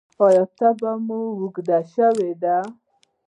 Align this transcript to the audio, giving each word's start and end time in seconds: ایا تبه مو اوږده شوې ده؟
ایا 0.25 0.43
تبه 0.57 0.91
مو 1.05 1.19
اوږده 1.41 1.77
شوې 1.93 2.31
ده؟ 2.41 2.57